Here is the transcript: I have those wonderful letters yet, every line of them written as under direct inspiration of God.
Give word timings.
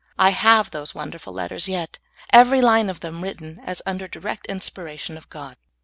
I 0.17 0.31
have 0.31 0.71
those 0.71 0.95
wonderful 0.95 1.31
letters 1.31 1.67
yet, 1.67 1.99
every 2.33 2.59
line 2.59 2.89
of 2.89 3.01
them 3.01 3.21
written 3.21 3.59
as 3.63 3.83
under 3.85 4.07
direct 4.07 4.47
inspiration 4.47 5.15
of 5.15 5.29
God. 5.29 5.57